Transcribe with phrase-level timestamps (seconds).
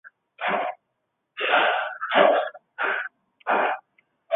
[0.03, 0.09] 求其
[1.45, 1.47] 中